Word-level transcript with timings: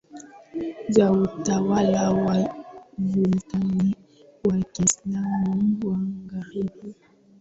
za 0.89 1.11
utawala 1.11 2.11
wa 2.11 2.63
sultani 3.11 3.95
wa 4.45 4.57
Kiislamu 4.61 5.91
Magharibi 6.31 6.95